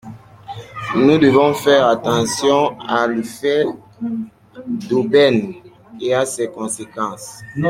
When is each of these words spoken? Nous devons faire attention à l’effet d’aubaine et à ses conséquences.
Nous 0.95 1.19
devons 1.19 1.53
faire 1.53 1.85
attention 1.87 2.75
à 2.79 3.05
l’effet 3.05 3.65
d’aubaine 4.89 5.53
et 6.01 6.15
à 6.15 6.25
ses 6.25 6.49
conséquences. 6.49 7.37